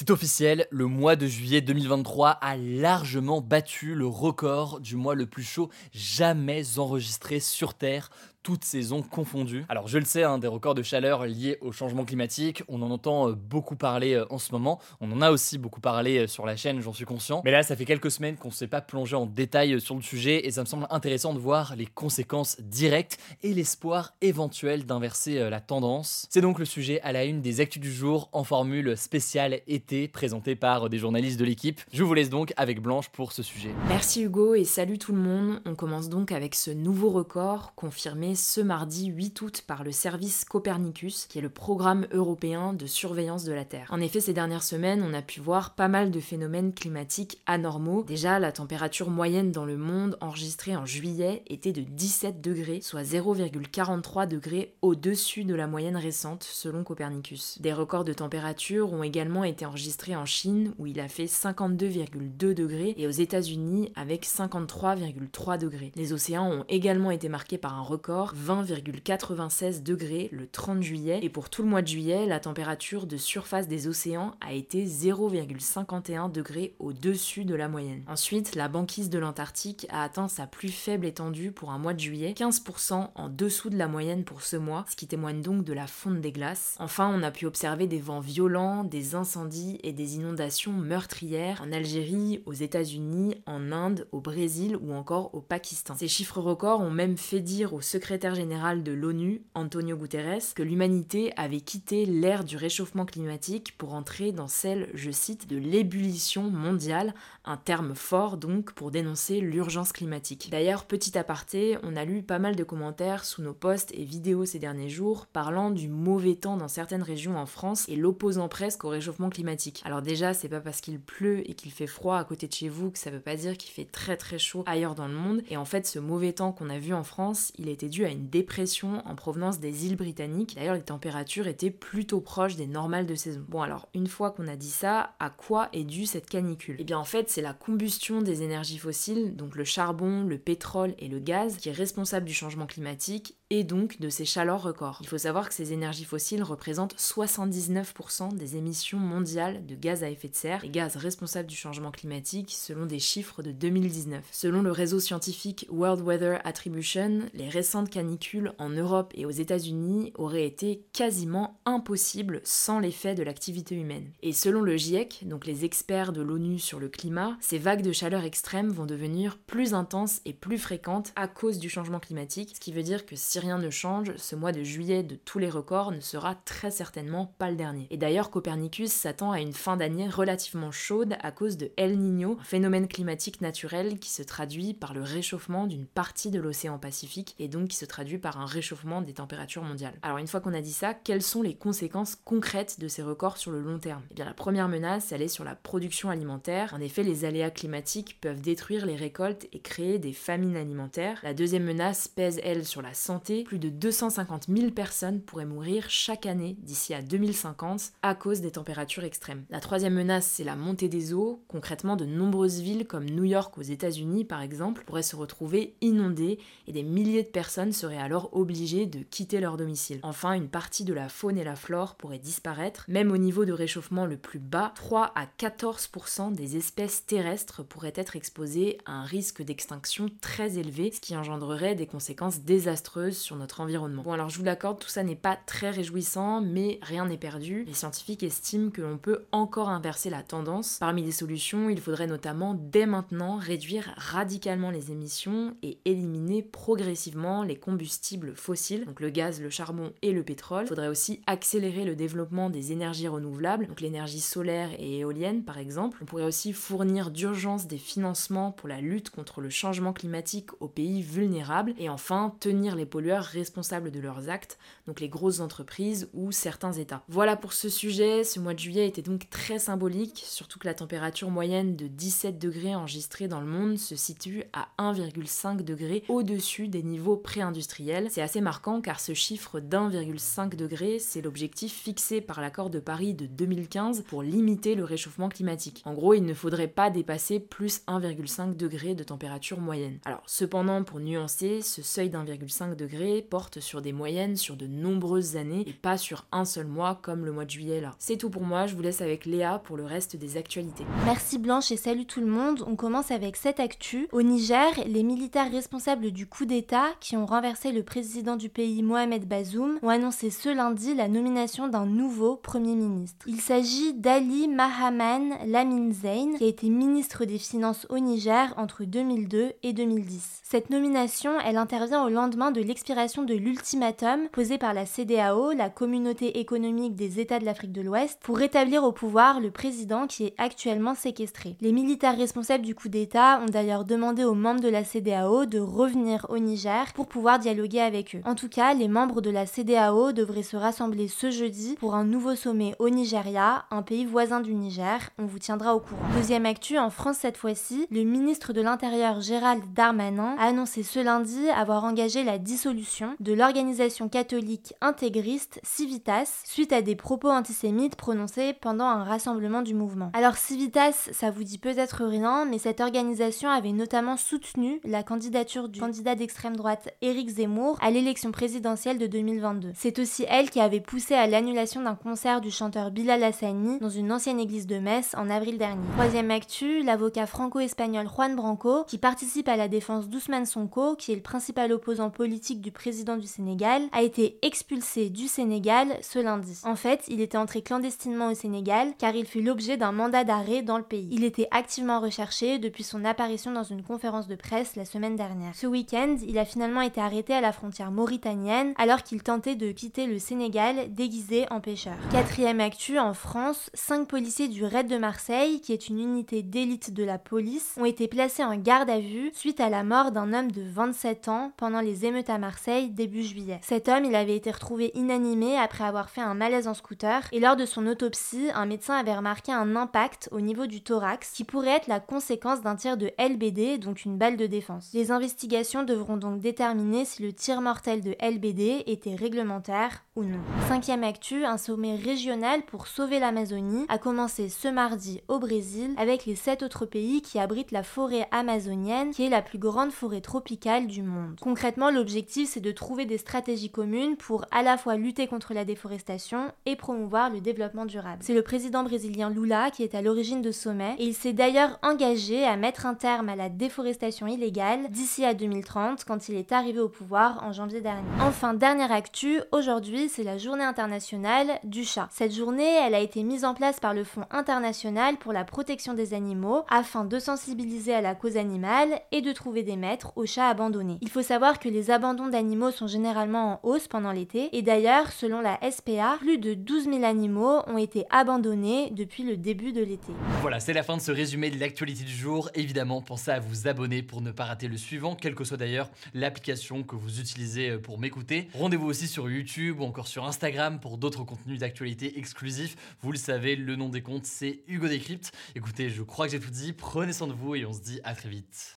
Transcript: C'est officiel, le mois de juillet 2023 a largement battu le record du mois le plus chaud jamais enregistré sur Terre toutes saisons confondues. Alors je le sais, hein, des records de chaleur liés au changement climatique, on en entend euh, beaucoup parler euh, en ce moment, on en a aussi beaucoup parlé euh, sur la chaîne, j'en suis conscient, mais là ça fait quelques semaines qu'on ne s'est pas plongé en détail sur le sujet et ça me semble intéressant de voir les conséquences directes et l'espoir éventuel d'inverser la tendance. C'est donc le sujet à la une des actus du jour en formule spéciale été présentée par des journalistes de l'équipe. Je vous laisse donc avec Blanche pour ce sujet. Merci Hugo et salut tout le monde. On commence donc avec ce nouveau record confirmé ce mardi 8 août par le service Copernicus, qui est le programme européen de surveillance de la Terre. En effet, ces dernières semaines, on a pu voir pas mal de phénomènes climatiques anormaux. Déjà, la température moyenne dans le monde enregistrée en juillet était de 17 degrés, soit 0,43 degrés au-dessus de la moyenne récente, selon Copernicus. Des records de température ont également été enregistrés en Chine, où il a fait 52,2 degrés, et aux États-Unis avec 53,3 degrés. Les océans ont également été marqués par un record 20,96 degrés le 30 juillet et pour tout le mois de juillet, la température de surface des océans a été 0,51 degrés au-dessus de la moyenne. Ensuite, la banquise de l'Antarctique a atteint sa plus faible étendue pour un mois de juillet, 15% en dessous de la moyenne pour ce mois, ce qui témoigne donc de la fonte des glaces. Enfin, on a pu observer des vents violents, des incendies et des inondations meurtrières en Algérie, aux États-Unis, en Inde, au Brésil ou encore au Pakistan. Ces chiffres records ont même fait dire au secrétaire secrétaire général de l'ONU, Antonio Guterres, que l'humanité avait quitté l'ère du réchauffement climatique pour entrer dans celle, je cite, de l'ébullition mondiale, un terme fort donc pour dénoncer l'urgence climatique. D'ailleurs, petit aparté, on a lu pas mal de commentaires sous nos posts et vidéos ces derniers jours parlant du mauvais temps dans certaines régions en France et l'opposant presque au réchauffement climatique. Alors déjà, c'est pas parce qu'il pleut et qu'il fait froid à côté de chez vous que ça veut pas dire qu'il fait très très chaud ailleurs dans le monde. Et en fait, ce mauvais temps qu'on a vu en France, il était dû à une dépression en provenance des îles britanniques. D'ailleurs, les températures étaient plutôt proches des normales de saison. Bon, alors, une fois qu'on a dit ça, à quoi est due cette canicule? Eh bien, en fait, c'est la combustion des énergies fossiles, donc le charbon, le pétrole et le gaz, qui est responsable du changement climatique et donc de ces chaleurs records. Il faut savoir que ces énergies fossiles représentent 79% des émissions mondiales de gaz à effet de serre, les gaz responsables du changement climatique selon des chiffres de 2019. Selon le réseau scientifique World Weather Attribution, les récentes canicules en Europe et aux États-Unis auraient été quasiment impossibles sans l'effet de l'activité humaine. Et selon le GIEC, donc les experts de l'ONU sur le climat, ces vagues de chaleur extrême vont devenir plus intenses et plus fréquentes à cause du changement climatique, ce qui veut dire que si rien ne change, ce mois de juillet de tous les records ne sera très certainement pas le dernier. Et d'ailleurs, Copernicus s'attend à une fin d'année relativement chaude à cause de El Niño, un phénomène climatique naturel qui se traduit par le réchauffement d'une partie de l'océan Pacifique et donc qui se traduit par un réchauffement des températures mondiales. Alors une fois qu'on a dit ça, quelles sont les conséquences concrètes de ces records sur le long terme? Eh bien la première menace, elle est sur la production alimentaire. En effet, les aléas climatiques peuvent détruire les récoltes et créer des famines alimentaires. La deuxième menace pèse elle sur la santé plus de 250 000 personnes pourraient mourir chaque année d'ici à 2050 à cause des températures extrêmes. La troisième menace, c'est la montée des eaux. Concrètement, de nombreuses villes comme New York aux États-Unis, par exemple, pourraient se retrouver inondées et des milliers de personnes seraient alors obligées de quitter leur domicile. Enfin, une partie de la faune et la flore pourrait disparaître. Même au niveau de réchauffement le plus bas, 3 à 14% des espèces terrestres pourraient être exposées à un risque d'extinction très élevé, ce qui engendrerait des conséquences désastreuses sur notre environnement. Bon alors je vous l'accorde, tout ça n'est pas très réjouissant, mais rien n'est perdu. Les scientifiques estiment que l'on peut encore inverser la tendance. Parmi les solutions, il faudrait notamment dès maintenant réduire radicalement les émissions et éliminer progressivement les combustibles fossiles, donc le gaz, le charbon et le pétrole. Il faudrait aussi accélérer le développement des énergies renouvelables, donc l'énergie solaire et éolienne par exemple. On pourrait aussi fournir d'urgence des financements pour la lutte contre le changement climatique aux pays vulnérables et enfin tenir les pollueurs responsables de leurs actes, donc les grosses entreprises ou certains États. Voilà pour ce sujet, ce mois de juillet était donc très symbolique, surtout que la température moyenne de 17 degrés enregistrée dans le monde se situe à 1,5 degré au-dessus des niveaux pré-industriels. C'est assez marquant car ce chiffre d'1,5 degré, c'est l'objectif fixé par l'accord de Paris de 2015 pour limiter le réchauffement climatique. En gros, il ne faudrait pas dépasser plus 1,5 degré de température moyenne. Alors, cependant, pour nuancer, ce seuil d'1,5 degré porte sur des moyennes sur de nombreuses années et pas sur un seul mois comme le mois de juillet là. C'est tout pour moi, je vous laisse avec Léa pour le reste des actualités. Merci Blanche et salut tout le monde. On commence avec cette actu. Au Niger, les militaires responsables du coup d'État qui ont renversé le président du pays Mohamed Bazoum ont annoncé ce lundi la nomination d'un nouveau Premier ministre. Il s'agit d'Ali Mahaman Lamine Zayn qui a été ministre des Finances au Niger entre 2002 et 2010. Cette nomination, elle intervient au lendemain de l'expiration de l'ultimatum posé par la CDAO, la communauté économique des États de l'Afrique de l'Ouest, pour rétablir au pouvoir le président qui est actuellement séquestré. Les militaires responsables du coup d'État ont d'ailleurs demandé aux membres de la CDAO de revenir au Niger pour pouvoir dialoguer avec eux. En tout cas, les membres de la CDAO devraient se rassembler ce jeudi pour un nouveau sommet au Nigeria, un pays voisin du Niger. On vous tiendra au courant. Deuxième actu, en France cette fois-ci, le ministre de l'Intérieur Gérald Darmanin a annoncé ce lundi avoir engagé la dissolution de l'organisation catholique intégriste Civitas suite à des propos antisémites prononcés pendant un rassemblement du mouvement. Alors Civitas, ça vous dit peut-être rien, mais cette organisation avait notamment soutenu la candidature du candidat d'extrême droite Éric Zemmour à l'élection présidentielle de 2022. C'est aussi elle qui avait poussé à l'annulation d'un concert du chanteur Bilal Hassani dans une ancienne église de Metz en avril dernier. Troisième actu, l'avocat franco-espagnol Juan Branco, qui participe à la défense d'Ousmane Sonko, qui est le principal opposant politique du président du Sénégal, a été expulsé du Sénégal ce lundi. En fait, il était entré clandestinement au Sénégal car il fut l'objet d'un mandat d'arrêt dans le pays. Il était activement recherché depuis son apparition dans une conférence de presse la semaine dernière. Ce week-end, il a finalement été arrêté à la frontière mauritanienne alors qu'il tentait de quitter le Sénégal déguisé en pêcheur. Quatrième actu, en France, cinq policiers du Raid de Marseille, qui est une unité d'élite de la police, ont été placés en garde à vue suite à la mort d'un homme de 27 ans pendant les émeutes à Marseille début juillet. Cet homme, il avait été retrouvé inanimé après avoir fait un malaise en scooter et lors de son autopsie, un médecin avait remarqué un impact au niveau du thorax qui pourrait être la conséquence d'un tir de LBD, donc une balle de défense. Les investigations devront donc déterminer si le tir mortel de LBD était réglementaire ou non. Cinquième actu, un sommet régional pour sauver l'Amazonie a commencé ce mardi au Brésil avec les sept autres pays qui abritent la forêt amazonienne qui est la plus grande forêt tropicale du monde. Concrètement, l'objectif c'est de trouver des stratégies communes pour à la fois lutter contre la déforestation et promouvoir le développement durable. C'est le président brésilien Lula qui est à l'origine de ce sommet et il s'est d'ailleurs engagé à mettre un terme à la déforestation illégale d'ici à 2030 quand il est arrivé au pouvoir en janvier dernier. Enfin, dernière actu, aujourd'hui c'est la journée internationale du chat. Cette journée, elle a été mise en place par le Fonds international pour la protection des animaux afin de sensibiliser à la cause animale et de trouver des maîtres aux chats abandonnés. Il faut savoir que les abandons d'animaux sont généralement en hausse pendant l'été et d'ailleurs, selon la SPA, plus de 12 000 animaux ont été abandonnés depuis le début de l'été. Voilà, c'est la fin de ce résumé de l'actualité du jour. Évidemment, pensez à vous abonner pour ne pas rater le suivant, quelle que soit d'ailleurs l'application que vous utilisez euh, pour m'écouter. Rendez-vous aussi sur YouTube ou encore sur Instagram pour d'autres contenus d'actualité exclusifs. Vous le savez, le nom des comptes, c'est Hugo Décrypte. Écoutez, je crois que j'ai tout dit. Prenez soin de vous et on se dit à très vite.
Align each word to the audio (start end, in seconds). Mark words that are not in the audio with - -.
C'est 0.00 0.10
officiel, 0.10 0.68
le 0.70 0.86
mois 0.86 1.16
de 1.16 1.26
juillet 1.26 1.60
2023 1.60 2.28
a 2.30 2.56
largement 2.56 3.40
battu 3.40 3.96
le 3.96 4.06
record 4.06 4.78
du 4.78 4.94
mois 4.94 5.16
le 5.16 5.26
plus 5.26 5.42
chaud 5.42 5.70
jamais 5.90 6.78
enregistré 6.78 7.40
sur 7.40 7.74
Terre 7.74 8.08
toutes 8.48 8.64
saisons 8.64 9.02
confondues. 9.02 9.66
Alors 9.68 9.88
je 9.88 9.98
le 9.98 10.06
sais, 10.06 10.22
hein, 10.22 10.38
des 10.38 10.46
records 10.46 10.74
de 10.74 10.82
chaleur 10.82 11.26
liés 11.26 11.58
au 11.60 11.70
changement 11.70 12.06
climatique, 12.06 12.62
on 12.66 12.80
en 12.80 12.90
entend 12.90 13.28
euh, 13.28 13.34
beaucoup 13.34 13.76
parler 13.76 14.14
euh, 14.14 14.24
en 14.30 14.38
ce 14.38 14.52
moment, 14.52 14.80
on 15.02 15.12
en 15.12 15.20
a 15.20 15.30
aussi 15.30 15.58
beaucoup 15.58 15.82
parlé 15.82 16.20
euh, 16.20 16.26
sur 16.26 16.46
la 16.46 16.56
chaîne, 16.56 16.80
j'en 16.80 16.94
suis 16.94 17.04
conscient, 17.04 17.42
mais 17.44 17.50
là 17.50 17.62
ça 17.62 17.76
fait 17.76 17.84
quelques 17.84 18.10
semaines 18.10 18.36
qu'on 18.38 18.48
ne 18.48 18.54
s'est 18.54 18.66
pas 18.66 18.80
plongé 18.80 19.16
en 19.16 19.26
détail 19.26 19.78
sur 19.82 19.96
le 19.96 20.00
sujet 20.00 20.46
et 20.46 20.50
ça 20.50 20.62
me 20.62 20.64
semble 20.64 20.86
intéressant 20.88 21.34
de 21.34 21.38
voir 21.38 21.76
les 21.76 21.84
conséquences 21.84 22.58
directes 22.58 23.18
et 23.42 23.52
l'espoir 23.52 24.14
éventuel 24.22 24.86
d'inverser 24.86 25.50
la 25.50 25.60
tendance. 25.60 26.26
C'est 26.30 26.40
donc 26.40 26.58
le 26.58 26.64
sujet 26.64 27.02
à 27.02 27.12
la 27.12 27.26
une 27.26 27.42
des 27.42 27.60
actus 27.60 27.82
du 27.82 27.92
jour 27.92 28.30
en 28.32 28.44
formule 28.44 28.96
spéciale 28.96 29.60
été 29.66 30.08
présentée 30.08 30.56
par 30.56 30.88
des 30.88 30.96
journalistes 30.96 31.38
de 31.38 31.44
l'équipe. 31.44 31.82
Je 31.92 32.02
vous 32.02 32.14
laisse 32.14 32.30
donc 32.30 32.54
avec 32.56 32.80
Blanche 32.80 33.10
pour 33.10 33.32
ce 33.32 33.42
sujet. 33.42 33.74
Merci 33.88 34.22
Hugo 34.22 34.54
et 34.54 34.64
salut 34.64 34.96
tout 34.96 35.12
le 35.12 35.20
monde. 35.20 35.60
On 35.66 35.74
commence 35.74 36.08
donc 36.08 36.32
avec 36.32 36.54
ce 36.54 36.70
nouveau 36.70 37.10
record 37.10 37.74
confirmé 37.74 38.36
ce 38.38 38.60
mardi 38.60 39.06
8 39.06 39.40
août 39.42 39.64
par 39.66 39.84
le 39.84 39.92
service 39.92 40.44
Copernicus, 40.44 41.26
qui 41.26 41.38
est 41.38 41.42
le 41.42 41.48
programme 41.48 42.06
européen 42.12 42.72
de 42.72 42.86
surveillance 42.86 43.44
de 43.44 43.52
la 43.52 43.64
Terre. 43.64 43.88
En 43.90 44.00
effet, 44.00 44.20
ces 44.20 44.32
dernières 44.32 44.62
semaines, 44.62 45.02
on 45.02 45.14
a 45.14 45.22
pu 45.22 45.40
voir 45.40 45.74
pas 45.74 45.88
mal 45.88 46.10
de 46.10 46.20
phénomènes 46.20 46.72
climatiques 46.72 47.40
anormaux. 47.46 48.04
Déjà, 48.04 48.38
la 48.38 48.52
température 48.52 49.10
moyenne 49.10 49.52
dans 49.52 49.64
le 49.64 49.76
monde 49.76 50.16
enregistrée 50.20 50.76
en 50.76 50.86
juillet 50.86 51.42
était 51.48 51.72
de 51.72 51.82
17 51.82 52.40
degrés, 52.40 52.80
soit 52.80 53.02
0,43 53.02 54.28
degrés 54.28 54.74
au-dessus 54.82 55.44
de 55.44 55.54
la 55.54 55.66
moyenne 55.66 55.96
récente, 55.96 56.44
selon 56.44 56.84
Copernicus. 56.84 57.60
Des 57.60 57.72
records 57.72 58.04
de 58.04 58.12
température 58.12 58.92
ont 58.92 59.02
également 59.02 59.44
été 59.44 59.66
enregistrés 59.66 60.16
en 60.16 60.26
Chine, 60.26 60.72
où 60.78 60.86
il 60.86 61.00
a 61.00 61.08
fait 61.08 61.26
52,2 61.26 62.54
degrés, 62.54 62.94
et 62.96 63.06
aux 63.06 63.10
États-Unis 63.10 63.90
avec 63.96 64.24
53,3 64.24 65.58
degrés. 65.58 65.92
Les 65.96 66.12
océans 66.12 66.50
ont 66.50 66.64
également 66.68 67.10
été 67.10 67.28
marqués 67.28 67.58
par 67.58 67.74
un 67.74 67.82
record 67.82 68.27
20,96 68.34 69.82
degrés 69.82 70.28
le 70.32 70.46
30 70.46 70.82
juillet 70.82 71.20
et 71.22 71.28
pour 71.28 71.50
tout 71.50 71.62
le 71.62 71.68
mois 71.68 71.82
de 71.82 71.88
juillet, 71.88 72.26
la 72.26 72.40
température 72.40 73.06
de 73.06 73.16
surface 73.16 73.68
des 73.68 73.88
océans 73.88 74.34
a 74.40 74.52
été 74.52 74.84
0,51 74.84 76.30
degrés 76.30 76.74
au-dessus 76.78 77.44
de 77.44 77.54
la 77.54 77.68
moyenne. 77.68 78.02
Ensuite, 78.08 78.54
la 78.54 78.68
banquise 78.68 79.10
de 79.10 79.18
l'Antarctique 79.18 79.86
a 79.90 80.02
atteint 80.02 80.28
sa 80.28 80.46
plus 80.46 80.70
faible 80.70 81.06
étendue 81.06 81.52
pour 81.52 81.70
un 81.70 81.78
mois 81.78 81.94
de 81.94 82.00
juillet, 82.00 82.34
15% 82.36 83.10
en 83.14 83.28
dessous 83.28 83.70
de 83.70 83.78
la 83.78 83.88
moyenne 83.88 84.24
pour 84.24 84.42
ce 84.42 84.56
mois, 84.56 84.84
ce 84.90 84.96
qui 84.96 85.06
témoigne 85.06 85.42
donc 85.42 85.64
de 85.64 85.72
la 85.72 85.86
fonte 85.86 86.20
des 86.20 86.32
glaces. 86.32 86.76
Enfin, 86.80 87.10
on 87.14 87.22
a 87.22 87.30
pu 87.30 87.46
observer 87.46 87.86
des 87.86 88.00
vents 88.00 88.20
violents, 88.20 88.84
des 88.84 89.14
incendies 89.14 89.78
et 89.82 89.92
des 89.92 90.16
inondations 90.16 90.72
meurtrières 90.72 91.62
en 91.62 91.72
Algérie, 91.72 92.42
aux 92.46 92.52
États-Unis, 92.52 93.36
en 93.46 93.72
Inde, 93.72 94.06
au 94.12 94.20
Brésil 94.20 94.76
ou 94.80 94.92
encore 94.92 95.34
au 95.34 95.40
Pakistan. 95.40 95.94
Ces 95.96 96.08
chiffres 96.08 96.40
records 96.40 96.80
ont 96.80 96.90
même 96.90 97.16
fait 97.16 97.40
dire 97.40 97.74
au 97.74 97.80
secrétaire 97.80 98.07
secrétaire 98.08 98.34
général 98.34 98.82
de 98.82 98.92
l'ONU, 98.92 99.42
Antonio 99.52 99.94
Guterres, 99.94 100.54
que 100.54 100.62
l'humanité 100.62 101.34
avait 101.36 101.60
quitté 101.60 102.06
l'ère 102.06 102.42
du 102.42 102.56
réchauffement 102.56 103.04
climatique 103.04 103.74
pour 103.76 103.92
entrer 103.92 104.32
dans 104.32 104.48
celle, 104.48 104.88
je 104.94 105.10
cite, 105.10 105.46
de 105.46 105.58
l'ébullition 105.58 106.44
mondiale, 106.44 107.12
un 107.48 107.56
terme 107.56 107.94
fort 107.94 108.36
donc 108.36 108.72
pour 108.72 108.90
dénoncer 108.90 109.40
l'urgence 109.40 109.92
climatique. 109.92 110.48
D'ailleurs, 110.50 110.84
petit 110.84 111.16
aparté, 111.16 111.78
on 111.82 111.96
a 111.96 112.04
lu 112.04 112.22
pas 112.22 112.38
mal 112.38 112.54
de 112.54 112.62
commentaires 112.62 113.24
sous 113.24 113.40
nos 113.40 113.54
posts 113.54 113.90
et 113.94 114.04
vidéos 114.04 114.44
ces 114.44 114.58
derniers 114.58 114.90
jours 114.90 115.26
parlant 115.26 115.70
du 115.70 115.88
mauvais 115.88 116.34
temps 116.34 116.58
dans 116.58 116.68
certaines 116.68 117.02
régions 117.02 117.38
en 117.38 117.46
France 117.46 117.88
et 117.88 117.96
l'opposant 117.96 118.48
presque 118.48 118.84
au 118.84 118.90
réchauffement 118.90 119.30
climatique. 119.30 119.82
Alors 119.86 120.02
déjà, 120.02 120.34
c'est 120.34 120.48
pas 120.48 120.60
parce 120.60 120.82
qu'il 120.82 121.00
pleut 121.00 121.48
et 121.48 121.54
qu'il 121.54 121.72
fait 121.72 121.86
froid 121.86 122.18
à 122.18 122.24
côté 122.24 122.46
de 122.48 122.52
chez 122.52 122.68
vous 122.68 122.90
que 122.90 122.98
ça 122.98 123.10
veut 123.10 123.18
pas 123.20 123.36
dire 123.36 123.56
qu'il 123.56 123.72
fait 123.72 123.90
très 123.90 124.18
très 124.18 124.38
chaud 124.38 124.62
ailleurs 124.66 124.94
dans 124.94 125.08
le 125.08 125.14
monde. 125.14 125.42
Et 125.48 125.56
en 125.56 125.64
fait, 125.64 125.86
ce 125.86 125.98
mauvais 125.98 126.34
temps 126.34 126.52
qu'on 126.52 126.68
a 126.68 126.78
vu 126.78 126.92
en 126.92 127.02
France, 127.02 127.52
il 127.56 127.68
était 127.70 127.88
dû 127.88 128.04
à 128.04 128.10
une 128.10 128.28
dépression 128.28 129.02
en 129.06 129.14
provenance 129.14 129.58
des 129.58 129.86
îles 129.86 129.96
britanniques. 129.96 130.54
D'ailleurs, 130.56 130.74
les 130.74 130.82
températures 130.82 131.46
étaient 131.46 131.70
plutôt 131.70 132.20
proches 132.20 132.56
des 132.56 132.66
normales 132.66 133.06
de 133.06 133.14
saison. 133.14 133.42
Bon, 133.48 133.62
alors, 133.62 133.88
une 133.94 134.06
fois 134.06 134.32
qu'on 134.32 134.48
a 134.48 134.56
dit 134.56 134.70
ça, 134.70 135.14
à 135.18 135.30
quoi 135.30 135.70
est 135.72 135.84
due 135.84 136.04
cette 136.04 136.28
canicule? 136.28 136.76
Eh 136.78 136.84
bien, 136.84 136.98
en 136.98 137.04
fait, 137.04 137.30
c'est 137.38 137.42
la 137.42 137.52
combustion 137.52 138.20
des 138.20 138.42
énergies 138.42 138.78
fossiles, 138.78 139.36
donc 139.36 139.54
le 139.54 139.62
charbon, 139.62 140.24
le 140.24 140.38
pétrole 140.38 140.96
et 140.98 141.06
le 141.06 141.20
gaz, 141.20 141.56
qui 141.56 141.68
est 141.68 141.72
responsable 141.72 142.26
du 142.26 142.34
changement 142.34 142.66
climatique 142.66 143.37
et 143.50 143.64
donc 143.64 143.98
de 143.98 144.08
ces 144.08 144.24
chaleurs 144.24 144.62
records. 144.62 144.98
Il 145.00 145.08
faut 145.08 145.18
savoir 145.18 145.48
que 145.48 145.54
ces 145.54 145.72
énergies 145.72 146.04
fossiles 146.04 146.42
représentent 146.42 146.94
79% 146.96 148.34
des 148.34 148.56
émissions 148.56 148.98
mondiales 148.98 149.64
de 149.64 149.74
gaz 149.74 150.04
à 150.04 150.10
effet 150.10 150.28
de 150.28 150.34
serre, 150.34 150.60
les 150.62 150.68
gaz 150.68 150.96
responsables 150.96 151.48
du 151.48 151.56
changement 151.56 151.90
climatique 151.90 152.50
selon 152.50 152.84
des 152.86 152.98
chiffres 152.98 153.42
de 153.42 153.52
2019. 153.52 154.24
Selon 154.32 154.62
le 154.62 154.70
réseau 154.70 155.00
scientifique 155.00 155.66
World 155.70 156.02
Weather 156.04 156.40
Attribution, 156.44 157.20
les 157.32 157.48
récentes 157.48 157.90
canicules 157.90 158.52
en 158.58 158.68
Europe 158.68 159.12
et 159.14 159.24
aux 159.24 159.30
États-Unis 159.30 160.12
auraient 160.16 160.46
été 160.46 160.84
quasiment 160.92 161.58
impossibles 161.64 162.40
sans 162.44 162.80
l'effet 162.80 163.14
de 163.14 163.22
l'activité 163.22 163.74
humaine. 163.74 164.10
Et 164.22 164.32
selon 164.32 164.60
le 164.60 164.76
GIEC, 164.76 165.26
donc 165.26 165.46
les 165.46 165.64
experts 165.64 166.12
de 166.12 166.20
l'ONU 166.20 166.58
sur 166.58 166.78
le 166.78 166.88
climat, 166.88 167.36
ces 167.40 167.58
vagues 167.58 167.82
de 167.82 167.92
chaleur 167.92 168.24
extrême 168.24 168.68
vont 168.68 168.86
devenir 168.86 169.38
plus 169.38 169.72
intenses 169.72 170.20
et 170.26 170.34
plus 170.34 170.58
fréquentes 170.58 171.12
à 171.16 171.28
cause 171.28 171.58
du 171.58 171.70
changement 171.70 172.00
climatique, 172.00 172.52
ce 172.54 172.60
qui 172.60 172.72
veut 172.72 172.82
dire 172.82 173.06
que 173.06 173.16
si 173.16 173.37
rien 173.38 173.58
ne 173.58 173.70
change, 173.70 174.16
ce 174.16 174.36
mois 174.36 174.52
de 174.52 174.62
juillet 174.62 175.02
de 175.02 175.16
tous 175.16 175.38
les 175.38 175.50
records 175.50 175.92
ne 175.92 176.00
sera 176.00 176.34
très 176.34 176.70
certainement 176.70 177.34
pas 177.38 177.50
le 177.50 177.56
dernier. 177.56 177.86
Et 177.90 177.96
d'ailleurs, 177.96 178.30
Copernicus 178.30 178.92
s'attend 178.92 179.32
à 179.32 179.40
une 179.40 179.52
fin 179.52 179.76
d'année 179.76 180.08
relativement 180.08 180.70
chaude 180.70 181.16
à 181.20 181.32
cause 181.32 181.56
de 181.56 181.70
El 181.76 181.98
Niño, 181.98 182.38
un 182.40 182.44
phénomène 182.44 182.88
climatique 182.88 183.40
naturel 183.40 183.98
qui 183.98 184.10
se 184.10 184.22
traduit 184.22 184.74
par 184.74 184.94
le 184.94 185.02
réchauffement 185.02 185.66
d'une 185.66 185.86
partie 185.86 186.30
de 186.30 186.40
l'océan 186.40 186.78
Pacifique 186.78 187.34
et 187.38 187.48
donc 187.48 187.68
qui 187.68 187.76
se 187.76 187.84
traduit 187.84 188.18
par 188.18 188.40
un 188.40 188.46
réchauffement 188.46 189.02
des 189.02 189.14
températures 189.14 189.62
mondiales. 189.62 189.98
Alors 190.02 190.18
une 190.18 190.26
fois 190.26 190.40
qu'on 190.40 190.54
a 190.54 190.60
dit 190.60 190.72
ça, 190.72 190.94
quelles 190.94 191.22
sont 191.22 191.42
les 191.42 191.54
conséquences 191.54 192.16
concrètes 192.16 192.80
de 192.80 192.88
ces 192.88 193.02
records 193.02 193.36
sur 193.36 193.50
le 193.50 193.60
long 193.60 193.78
terme? 193.78 194.02
Eh 194.10 194.14
bien 194.14 194.24
la 194.24 194.34
première 194.34 194.68
menace, 194.68 195.12
elle 195.12 195.22
est 195.22 195.28
sur 195.28 195.44
la 195.44 195.54
production 195.54 196.10
alimentaire. 196.10 196.72
En 196.74 196.80
effet, 196.80 197.02
les 197.02 197.24
aléas 197.24 197.50
climatiques 197.50 198.20
peuvent 198.20 198.40
détruire 198.40 198.86
les 198.86 198.96
récoltes 198.96 199.46
et 199.52 199.60
créer 199.60 199.98
des 199.98 200.12
famines 200.12 200.56
alimentaires. 200.56 201.20
La 201.22 201.34
deuxième 201.34 201.64
menace 201.64 202.08
pèse 202.08 202.40
elle 202.42 202.64
sur 202.64 202.82
la 202.82 202.94
santé 202.94 203.27
plus 203.44 203.58
de 203.58 203.68
250 203.68 204.46
000 204.48 204.70
personnes 204.70 205.20
pourraient 205.20 205.44
mourir 205.44 205.84
chaque 205.88 206.26
année 206.26 206.56
d'ici 206.62 206.94
à 206.94 207.02
2050 207.02 207.92
à 208.02 208.14
cause 208.14 208.40
des 208.40 208.50
températures 208.50 209.04
extrêmes. 209.04 209.44
La 209.50 209.60
troisième 209.60 209.94
menace, 209.94 210.26
c'est 210.26 210.44
la 210.44 210.56
montée 210.56 210.88
des 210.88 211.12
eaux. 211.12 211.42
Concrètement, 211.48 211.96
de 211.96 212.04
nombreuses 212.04 212.60
villes 212.60 212.86
comme 212.86 213.04
New 213.04 213.24
York 213.24 213.56
aux 213.58 213.62
États-Unis, 213.62 214.24
par 214.24 214.42
exemple, 214.42 214.84
pourraient 214.86 215.02
se 215.02 215.16
retrouver 215.16 215.76
inondées 215.80 216.38
et 216.66 216.72
des 216.72 216.82
milliers 216.82 217.22
de 217.22 217.28
personnes 217.28 217.72
seraient 217.72 217.98
alors 217.98 218.30
obligées 218.32 218.86
de 218.86 219.00
quitter 219.00 219.40
leur 219.40 219.56
domicile. 219.56 220.00
Enfin, 220.02 220.32
une 220.32 220.48
partie 220.48 220.84
de 220.84 220.94
la 220.94 221.08
faune 221.08 221.38
et 221.38 221.44
la 221.44 221.56
flore 221.56 221.96
pourrait 221.96 222.18
disparaître. 222.18 222.84
Même 222.88 223.12
au 223.12 223.18
niveau 223.18 223.44
de 223.44 223.52
réchauffement 223.52 224.06
le 224.06 224.16
plus 224.16 224.38
bas, 224.38 224.72
3 224.74 225.12
à 225.14 225.26
14% 225.38 226.32
des 226.32 226.56
espèces 226.56 227.04
terrestres 227.06 227.62
pourraient 227.62 227.92
être 227.94 228.16
exposées 228.16 228.78
à 228.86 228.92
un 228.92 229.04
risque 229.04 229.42
d'extinction 229.42 230.10
très 230.20 230.58
élevé, 230.58 230.90
ce 230.92 231.00
qui 231.00 231.16
engendrerait 231.16 231.74
des 231.74 231.86
conséquences 231.86 232.40
désastreuses 232.40 233.17
sur 233.20 233.36
notre 233.36 233.60
environnement. 233.60 234.02
Bon 234.02 234.12
alors 234.12 234.28
je 234.28 234.38
vous 234.38 234.44
l'accorde, 234.44 234.78
tout 234.78 234.88
ça 234.88 235.02
n'est 235.02 235.16
pas 235.16 235.36
très 235.46 235.70
réjouissant, 235.70 236.40
mais 236.40 236.78
rien 236.82 237.06
n'est 237.06 237.18
perdu. 237.18 237.64
Les 237.66 237.74
scientifiques 237.74 238.22
estiment 238.22 238.70
que 238.70 238.82
l'on 238.82 238.98
peut 238.98 239.24
encore 239.32 239.68
inverser 239.68 240.10
la 240.10 240.22
tendance. 240.22 240.78
Parmi 240.80 241.02
les 241.02 241.12
solutions, 241.12 241.68
il 241.68 241.80
faudrait 241.80 242.06
notamment 242.06 242.54
dès 242.54 242.86
maintenant 242.86 243.36
réduire 243.36 243.92
radicalement 243.96 244.70
les 244.70 244.90
émissions 244.90 245.54
et 245.62 245.78
éliminer 245.84 246.42
progressivement 246.42 247.42
les 247.42 247.56
combustibles 247.56 248.34
fossiles, 248.34 248.84
donc 248.84 249.00
le 249.00 249.10
gaz, 249.10 249.40
le 249.40 249.50
charbon 249.50 249.92
et 250.02 250.12
le 250.12 250.22
pétrole. 250.22 250.64
Il 250.64 250.68
faudrait 250.68 250.88
aussi 250.88 251.20
accélérer 251.26 251.84
le 251.84 251.96
développement 251.96 252.50
des 252.50 252.72
énergies 252.72 253.08
renouvelables, 253.08 253.66
donc 253.66 253.80
l'énergie 253.80 254.20
solaire 254.20 254.70
et 254.78 254.98
éolienne 254.98 255.42
par 255.42 255.58
exemple. 255.58 255.98
On 256.02 256.06
pourrait 256.06 256.24
aussi 256.24 256.52
fournir 256.52 257.10
d'urgence 257.10 257.66
des 257.66 257.78
financements 257.78 258.52
pour 258.52 258.68
la 258.68 258.80
lutte 258.80 259.10
contre 259.10 259.40
le 259.40 259.50
changement 259.50 259.92
climatique 259.92 260.50
aux 260.60 260.68
pays 260.68 261.02
vulnérables 261.02 261.74
et 261.78 261.88
enfin 261.88 262.34
tenir 262.40 262.76
les 262.76 262.86
pollueurs 262.86 263.07
responsables 263.16 263.90
de 263.90 264.00
leurs 264.00 264.28
actes, 264.28 264.58
donc 264.86 265.00
les 265.00 265.08
grosses 265.08 265.40
entreprises 265.40 266.08
ou 266.12 266.32
certains 266.32 266.72
États. 266.72 267.02
Voilà 267.08 267.36
pour 267.36 267.52
ce 267.52 267.68
sujet, 267.68 268.24
ce 268.24 268.40
mois 268.40 268.54
de 268.54 268.58
juillet 268.58 268.88
était 268.88 269.02
donc 269.02 269.28
très 269.30 269.58
symbolique, 269.58 270.22
surtout 270.24 270.58
que 270.58 270.66
la 270.66 270.74
température 270.74 271.30
moyenne 271.30 271.76
de 271.76 271.86
17 271.86 272.38
degrés 272.38 272.74
enregistrée 272.74 273.28
dans 273.28 273.40
le 273.40 273.46
monde 273.46 273.78
se 273.78 273.96
situe 273.96 274.44
à 274.52 274.68
1,5 274.78 275.62
degré 275.62 276.04
au-dessus 276.08 276.68
des 276.68 276.82
niveaux 276.82 277.16
pré-industriels. 277.16 278.08
C'est 278.10 278.22
assez 278.22 278.40
marquant 278.40 278.80
car 278.80 279.00
ce 279.00 279.14
chiffre 279.14 279.60
d'1,5 279.60 280.56
degré, 280.56 280.98
c'est 280.98 281.22
l'objectif 281.22 281.72
fixé 281.72 282.20
par 282.20 282.40
l'accord 282.40 282.70
de 282.70 282.80
Paris 282.80 283.14
de 283.14 283.26
2015 283.26 284.04
pour 284.08 284.22
limiter 284.22 284.74
le 284.74 284.84
réchauffement 284.84 285.28
climatique. 285.28 285.82
En 285.84 285.94
gros, 285.94 286.14
il 286.14 286.24
ne 286.24 286.34
faudrait 286.34 286.68
pas 286.68 286.90
dépasser 286.90 287.40
plus 287.40 287.82
1,5 287.86 288.56
degré 288.56 288.94
de 288.94 289.04
température 289.04 289.60
moyenne. 289.60 289.98
Alors, 290.04 290.22
cependant, 290.26 290.82
pour 290.84 291.00
nuancer, 291.00 291.62
ce 291.62 291.82
seuil 291.82 292.10
d'1,5 292.10 292.74
degré 292.74 292.97
porte 293.28 293.60
sur 293.60 293.82
des 293.82 293.92
moyennes 293.92 294.36
sur 294.36 294.56
de 294.56 294.66
nombreuses 294.66 295.36
années 295.36 295.64
et 295.66 295.72
pas 295.72 295.96
sur 295.96 296.26
un 296.32 296.44
seul 296.44 296.66
mois 296.66 296.98
comme 297.00 297.24
le 297.24 297.32
mois 297.32 297.44
de 297.44 297.50
juillet 297.50 297.80
là. 297.80 297.94
C'est 297.98 298.16
tout 298.16 298.30
pour 298.30 298.42
moi, 298.42 298.66
je 298.66 298.74
vous 298.74 298.82
laisse 298.82 299.00
avec 299.00 299.26
Léa 299.26 299.58
pour 299.58 299.76
le 299.76 299.84
reste 299.84 300.16
des 300.16 300.36
actualités. 300.36 300.84
Merci 301.04 301.38
Blanche 301.38 301.70
et 301.70 301.76
salut 301.76 302.06
tout 302.06 302.20
le 302.20 302.26
monde. 302.26 302.64
On 302.66 302.76
commence 302.76 303.10
avec 303.10 303.36
cette 303.36 303.60
actu. 303.60 304.08
Au 304.12 304.22
Niger, 304.22 304.66
les 304.86 305.02
militaires 305.02 305.50
responsables 305.50 306.10
du 306.10 306.26
coup 306.26 306.44
d'État 306.44 306.86
qui 307.00 307.16
ont 307.16 307.26
renversé 307.26 307.72
le 307.72 307.82
président 307.82 308.36
du 308.36 308.48
pays 308.48 308.82
Mohamed 308.82 309.26
Bazoum 309.26 309.78
ont 309.82 309.88
annoncé 309.88 310.30
ce 310.30 310.48
lundi 310.48 310.94
la 310.94 311.08
nomination 311.08 311.68
d'un 311.68 311.86
nouveau 311.86 312.36
Premier 312.36 312.74
ministre. 312.74 313.26
Il 313.28 313.40
s'agit 313.40 313.94
d'Ali 313.94 314.48
Mahaman 314.48 315.34
Lamine 315.46 315.92
Zayn 315.92 316.36
qui 316.36 316.44
a 316.44 316.48
été 316.48 316.68
ministre 316.68 317.24
des 317.24 317.38
Finances 317.38 317.86
au 317.90 317.98
Niger 317.98 318.52
entre 318.56 318.84
2002 318.84 319.52
et 319.62 319.72
2010. 319.72 320.40
Cette 320.42 320.70
nomination, 320.70 321.38
elle 321.40 321.56
intervient 321.56 322.04
au 322.04 322.08
lendemain 322.08 322.50
de 322.50 322.60
l'expiration 322.78 323.24
de 323.24 323.34
l'ultimatum 323.34 324.28
posé 324.30 324.56
par 324.56 324.72
la 324.72 324.86
CDAO, 324.86 325.50
la 325.50 325.68
communauté 325.68 326.38
économique 326.38 326.94
des 326.94 327.18
États 327.18 327.40
de 327.40 327.44
l'Afrique 327.44 327.72
de 327.72 327.80
l'Ouest, 327.82 328.20
pour 328.22 328.38
rétablir 328.38 328.84
au 328.84 328.92
pouvoir 328.92 329.40
le 329.40 329.50
président 329.50 330.06
qui 330.06 330.26
est 330.26 330.34
actuellement 330.38 330.94
séquestré. 330.94 331.56
Les 331.60 331.72
militaires 331.72 332.16
responsables 332.16 332.64
du 332.64 332.76
coup 332.76 332.88
d'État 332.88 333.40
ont 333.42 333.50
d'ailleurs 333.50 333.84
demandé 333.84 334.22
aux 334.22 334.34
membres 334.36 334.60
de 334.60 334.68
la 334.68 334.84
CDAO 334.84 335.44
de 335.46 335.58
revenir 335.58 336.24
au 336.28 336.38
Niger 336.38 336.92
pour 336.94 337.08
pouvoir 337.08 337.40
dialoguer 337.40 337.80
avec 337.80 338.14
eux. 338.14 338.20
En 338.24 338.36
tout 338.36 338.48
cas, 338.48 338.74
les 338.74 338.86
membres 338.86 339.22
de 339.22 339.30
la 339.30 339.44
CDAO 339.44 340.12
devraient 340.12 340.44
se 340.44 340.56
rassembler 340.56 341.08
ce 341.08 341.32
jeudi 341.32 341.74
pour 341.80 341.96
un 341.96 342.04
nouveau 342.04 342.36
sommet 342.36 342.76
au 342.78 342.90
Nigeria, 342.90 343.64
un 343.72 343.82
pays 343.82 344.04
voisin 344.04 344.38
du 344.38 344.54
Niger. 344.54 345.00
On 345.18 345.26
vous 345.26 345.40
tiendra 345.40 345.74
au 345.74 345.80
courant. 345.80 346.00
Deuxième 346.14 346.46
actu, 346.46 346.78
en 346.78 346.90
France 346.90 347.16
cette 347.22 347.38
fois-ci, 347.38 347.88
le 347.90 348.04
ministre 348.04 348.52
de 348.52 348.60
l'Intérieur 348.60 349.20
Gérald 349.20 349.64
Darmanin 349.74 350.36
a 350.38 350.46
annoncé 350.46 350.84
ce 350.84 351.00
lundi 351.00 351.50
avoir 351.50 351.82
engagé 351.82 352.22
la 352.22 352.38
dissolution 352.38 352.67
de 352.68 353.32
l'organisation 353.32 354.08
catholique 354.08 354.74
intégriste 354.80 355.58
Civitas 355.62 356.42
suite 356.44 356.72
à 356.72 356.82
des 356.82 356.96
propos 356.96 357.30
antisémites 357.30 357.96
prononcés 357.96 358.52
pendant 358.52 358.84
un 358.84 359.04
rassemblement 359.04 359.62
du 359.62 359.74
mouvement. 359.74 360.10
Alors 360.12 360.36
Civitas, 360.36 361.08
ça 361.12 361.30
vous 361.30 361.44
dit 361.44 361.58
peut-être 361.58 362.04
rien, 362.04 362.44
mais 362.44 362.58
cette 362.58 362.80
organisation 362.80 363.48
avait 363.48 363.72
notamment 363.72 364.18
soutenu 364.18 364.80
la 364.84 365.02
candidature 365.02 365.68
du 365.68 365.80
candidat 365.80 366.14
d'extrême 366.14 366.56
droite 366.56 366.90
Éric 367.00 367.30
Zemmour 367.30 367.78
à 367.80 367.90
l'élection 367.90 368.32
présidentielle 368.32 368.98
de 368.98 369.06
2022. 369.06 369.72
C'est 369.74 369.98
aussi 369.98 370.26
elle 370.28 370.50
qui 370.50 370.60
avait 370.60 370.80
poussé 370.80 371.14
à 371.14 371.26
l'annulation 371.26 371.82
d'un 371.82 371.94
concert 371.94 372.42
du 372.42 372.50
chanteur 372.50 372.90
Bilal 372.90 373.24
Hassani 373.24 373.78
dans 373.78 373.88
une 373.88 374.12
ancienne 374.12 374.40
église 374.40 374.66
de 374.66 374.78
Metz 374.78 375.14
en 375.16 375.30
avril 375.30 375.56
dernier. 375.56 375.88
Troisième 375.92 376.30
actu, 376.30 376.82
l'avocat 376.82 377.26
franco-espagnol 377.26 378.06
Juan 378.14 378.36
Branco, 378.36 378.84
qui 378.84 378.98
participe 378.98 379.48
à 379.48 379.56
la 379.56 379.68
défense 379.68 380.08
d'Ousmane 380.08 380.46
Sonko, 380.46 380.96
qui 380.96 381.12
est 381.12 381.16
le 381.16 381.22
principal 381.22 381.72
opposant 381.72 382.10
politique 382.10 382.57
du 382.60 382.72
président 382.72 383.16
du 383.16 383.26
Sénégal, 383.26 383.82
a 383.92 384.02
été 384.02 384.38
expulsé 384.42 385.10
du 385.10 385.28
Sénégal 385.28 385.96
ce 386.02 386.18
lundi. 386.18 386.58
En 386.64 386.76
fait, 386.76 387.04
il 387.08 387.20
était 387.20 387.38
entré 387.38 387.62
clandestinement 387.62 388.30
au 388.30 388.34
Sénégal 388.34 388.92
car 388.98 389.14
il 389.14 389.26
fut 389.26 389.42
l'objet 389.42 389.76
d'un 389.76 389.92
mandat 389.92 390.24
d'arrêt 390.24 390.62
dans 390.62 390.78
le 390.78 390.84
pays. 390.84 391.08
Il 391.10 391.24
était 391.24 391.48
activement 391.50 392.00
recherché 392.00 392.58
depuis 392.58 392.84
son 392.84 393.04
apparition 393.04 393.52
dans 393.52 393.62
une 393.62 393.82
conférence 393.82 394.28
de 394.28 394.36
presse 394.36 394.76
la 394.76 394.84
semaine 394.84 395.16
dernière. 395.16 395.54
Ce 395.54 395.66
week-end, 395.66 396.16
il 396.26 396.38
a 396.38 396.44
finalement 396.44 396.80
été 396.80 397.00
arrêté 397.00 397.34
à 397.34 397.40
la 397.40 397.52
frontière 397.52 397.90
mauritanienne 397.90 398.72
alors 398.76 399.02
qu'il 399.02 399.22
tentait 399.22 399.56
de 399.56 399.72
quitter 399.72 400.06
le 400.06 400.18
Sénégal 400.18 400.92
déguisé 400.94 401.46
en 401.50 401.60
pêcheur. 401.60 401.94
Quatrième 402.10 402.60
actu, 402.60 402.98
en 402.98 403.14
France, 403.14 403.70
cinq 403.74 404.08
policiers 404.08 404.48
du 404.48 404.64
Raid 404.64 404.88
de 404.88 404.98
Marseille, 404.98 405.60
qui 405.60 405.72
est 405.72 405.88
une 405.88 406.00
unité 406.00 406.42
d'élite 406.42 406.92
de 406.92 407.04
la 407.04 407.18
police, 407.18 407.74
ont 407.78 407.84
été 407.84 408.08
placés 408.08 408.44
en 408.44 408.56
garde 408.56 408.90
à 408.90 409.00
vue 409.00 409.30
suite 409.34 409.60
à 409.60 409.68
la 409.68 409.84
mort 409.84 410.12
d'un 410.12 410.32
homme 410.32 410.50
de 410.50 410.62
27 410.62 411.28
ans 411.28 411.52
pendant 411.56 411.80
les 411.80 412.04
émeutes 412.04 412.30
à 412.30 412.38
Marseille 412.38 412.47
début 412.90 413.22
juillet. 413.22 413.60
Cet 413.62 413.88
homme, 413.88 414.04
il 414.04 414.14
avait 414.14 414.36
été 414.36 414.50
retrouvé 414.50 414.90
inanimé 414.94 415.56
après 415.56 415.84
avoir 415.84 416.10
fait 416.10 416.20
un 416.20 416.34
malaise 416.34 416.68
en 416.68 416.74
scooter 416.74 417.22
et 417.32 417.40
lors 417.40 417.56
de 417.56 417.66
son 417.66 417.86
autopsie, 417.86 418.48
un 418.54 418.66
médecin 418.66 418.94
avait 418.94 419.14
remarqué 419.14 419.52
un 419.52 419.76
impact 419.76 420.28
au 420.32 420.40
niveau 420.40 420.66
du 420.66 420.82
thorax 420.82 421.30
qui 421.30 421.44
pourrait 421.44 421.76
être 421.76 421.86
la 421.86 422.00
conséquence 422.00 422.60
d'un 422.62 422.76
tir 422.76 422.96
de 422.96 423.10
LBD, 423.18 423.78
donc 423.78 424.04
une 424.04 424.18
balle 424.18 424.36
de 424.36 424.46
défense. 424.46 424.90
Les 424.92 425.10
investigations 425.10 425.82
devront 425.82 426.16
donc 426.16 426.40
déterminer 426.40 427.04
si 427.04 427.22
le 427.22 427.32
tir 427.32 427.60
mortel 427.60 428.02
de 428.02 428.14
LBD 428.20 428.84
était 428.86 429.14
réglementaire 429.14 430.04
ou 430.16 430.24
non. 430.24 430.40
Cinquième 430.68 431.04
actu, 431.04 431.44
un 431.44 431.58
sommet 431.58 431.96
régional 431.96 432.62
pour 432.62 432.86
sauver 432.86 433.18
l'Amazonie 433.18 433.86
a 433.88 433.98
commencé 433.98 434.48
ce 434.48 434.68
mardi 434.68 435.20
au 435.28 435.38
Brésil 435.38 435.94
avec 435.96 436.26
les 436.26 436.36
sept 436.36 436.62
autres 436.62 436.86
pays 436.86 437.22
qui 437.22 437.38
abritent 437.38 437.72
la 437.72 437.82
forêt 437.82 438.28
amazonienne 438.30 439.10
qui 439.12 439.24
est 439.24 439.30
la 439.30 439.42
plus 439.42 439.58
grande 439.58 439.90
forêt 439.90 440.20
tropicale 440.20 440.86
du 440.86 441.02
monde. 441.02 441.36
Concrètement, 441.40 441.90
l'objectif 441.90 442.37
c'est 442.46 442.60
de 442.60 442.72
trouver 442.72 443.06
des 443.06 443.18
stratégies 443.18 443.70
communes 443.70 444.16
pour 444.16 444.44
à 444.50 444.62
la 444.62 444.76
fois 444.76 444.96
lutter 444.96 445.26
contre 445.26 445.54
la 445.54 445.64
déforestation 445.64 446.52
et 446.66 446.76
promouvoir 446.76 447.30
le 447.30 447.40
développement 447.40 447.86
durable. 447.86 448.22
C'est 448.22 448.34
le 448.34 448.42
président 448.42 448.84
brésilien 448.84 449.30
Lula 449.30 449.70
qui 449.70 449.82
est 449.82 449.94
à 449.94 450.02
l'origine 450.02 450.42
de 450.42 450.52
ce 450.52 450.62
sommet 450.62 450.94
et 450.98 451.04
il 451.04 451.14
s'est 451.14 451.32
d'ailleurs 451.32 451.78
engagé 451.82 452.44
à 452.44 452.56
mettre 452.56 452.86
un 452.86 452.94
terme 452.94 453.28
à 453.28 453.36
la 453.36 453.48
déforestation 453.48 454.26
illégale 454.26 454.90
d'ici 454.90 455.24
à 455.24 455.34
2030 455.34 456.04
quand 456.04 456.28
il 456.28 456.36
est 456.36 456.52
arrivé 456.52 456.80
au 456.80 456.88
pouvoir 456.88 457.42
en 457.42 457.52
janvier 457.52 457.80
dernier. 457.80 458.08
Enfin, 458.20 458.54
dernière 458.54 458.92
actu, 458.92 459.40
aujourd'hui 459.52 460.08
c'est 460.08 460.24
la 460.24 460.38
journée 460.38 460.64
internationale 460.64 461.58
du 461.64 461.84
chat. 461.84 462.08
Cette 462.10 462.34
journée, 462.34 462.74
elle 462.86 462.94
a 462.94 463.00
été 463.00 463.22
mise 463.22 463.44
en 463.44 463.54
place 463.54 463.80
par 463.80 463.94
le 463.94 464.04
Fonds 464.04 464.26
international 464.30 465.16
pour 465.16 465.32
la 465.32 465.44
protection 465.44 465.94
des 465.94 466.14
animaux 466.14 466.64
afin 466.68 467.04
de 467.04 467.18
sensibiliser 467.18 467.94
à 467.94 468.00
la 468.00 468.14
cause 468.14 468.36
animale 468.36 469.00
et 469.12 469.22
de 469.22 469.32
trouver 469.32 469.62
des 469.62 469.76
maîtres 469.76 470.12
aux 470.16 470.26
chats 470.26 470.48
abandonnés. 470.48 470.98
Il 471.00 471.10
faut 471.10 471.22
savoir 471.22 471.58
que 471.58 471.68
les 471.68 471.90
abandons 471.90 472.27
d'animaux 472.28 472.70
sont 472.70 472.86
généralement 472.86 473.54
en 473.62 473.68
hausse 473.68 473.88
pendant 473.88 474.12
l'été 474.12 474.48
et 474.56 474.62
d'ailleurs, 474.62 475.12
selon 475.12 475.40
la 475.40 475.58
SPA, 475.70 476.16
plus 476.18 476.38
de 476.38 476.54
12 476.54 476.84
000 476.84 477.04
animaux 477.04 477.62
ont 477.66 477.78
été 477.78 478.04
abandonnés 478.10 478.90
depuis 478.90 479.22
le 479.22 479.36
début 479.36 479.72
de 479.72 479.82
l'été. 479.82 480.12
Voilà, 480.40 480.60
c'est 480.60 480.72
la 480.72 480.82
fin 480.82 480.96
de 480.96 481.02
ce 481.02 481.12
résumé 481.12 481.50
de 481.50 481.58
l'actualité 481.58 482.04
du 482.04 482.12
jour. 482.12 482.50
Évidemment, 482.54 483.02
pensez 483.02 483.30
à 483.30 483.40
vous 483.40 483.68
abonner 483.68 484.02
pour 484.02 484.20
ne 484.20 484.30
pas 484.30 484.44
rater 484.44 484.68
le 484.68 484.76
suivant, 484.76 485.14
quelle 485.14 485.34
que 485.34 485.44
soit 485.44 485.56
d'ailleurs 485.56 485.90
l'application 486.14 486.82
que 486.82 486.96
vous 486.96 487.20
utilisez 487.20 487.70
euh, 487.70 487.78
pour 487.78 487.98
m'écouter. 487.98 488.48
Rendez-vous 488.54 488.86
aussi 488.86 489.08
sur 489.08 489.30
YouTube 489.30 489.80
ou 489.80 489.84
encore 489.84 490.08
sur 490.08 490.24
Instagram 490.26 490.80
pour 490.80 490.98
d'autres 490.98 491.24
contenus 491.24 491.60
d'actualité 491.60 492.18
exclusifs. 492.18 492.76
Vous 493.00 493.12
le 493.12 493.18
savez, 493.18 493.56
le 493.56 493.76
nom 493.76 493.88
des 493.88 494.02
comptes, 494.02 494.26
c'est 494.26 494.62
Hugo 494.68 494.88
Décrypte. 494.88 495.32
Écoutez, 495.54 495.90
je 495.90 496.02
crois 496.02 496.26
que 496.26 496.32
j'ai 496.32 496.40
tout 496.40 496.50
dit. 496.50 496.72
Prenez 496.72 497.12
soin 497.12 497.26
de 497.26 497.32
vous 497.32 497.54
et 497.54 497.64
on 497.64 497.72
se 497.72 497.80
dit 497.80 498.00
à 498.04 498.14
très 498.14 498.28
vite. 498.28 498.78